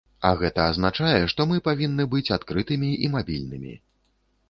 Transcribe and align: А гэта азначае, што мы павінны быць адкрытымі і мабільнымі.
А 0.27 0.29
гэта 0.39 0.63
азначае, 0.71 1.19
што 1.35 1.47
мы 1.53 1.61
павінны 1.69 2.09
быць 2.17 2.25
адкрытымі 2.39 2.93
і 3.07 3.15
мабільнымі. 3.21 3.81